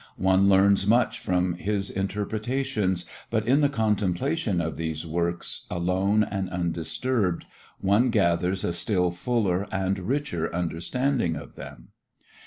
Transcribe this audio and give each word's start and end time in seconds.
One 0.17 0.49
learns 0.49 0.87
much 0.87 1.19
from 1.19 1.53
his 1.53 1.91
interpretations 1.91 3.05
but 3.29 3.47
in 3.47 3.61
the 3.61 3.69
contemplation 3.69 4.59
of 4.59 4.75
these 4.75 5.05
works, 5.05 5.67
alone 5.69 6.23
and 6.23 6.49
undisturbed, 6.49 7.45
one 7.81 8.09
gathers 8.09 8.63
a 8.63 8.73
still 8.73 9.11
fuller 9.11 9.67
and 9.71 9.99
richer 9.99 10.51
understanding 10.55 11.35
of 11.35 11.53
them. 11.55 11.89